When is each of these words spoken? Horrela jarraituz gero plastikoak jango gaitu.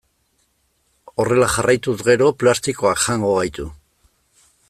Horrela 1.23 1.49
jarraituz 1.57 1.95
gero 2.09 2.31
plastikoak 2.45 3.05
jango 3.07 3.35
gaitu. 3.37 3.69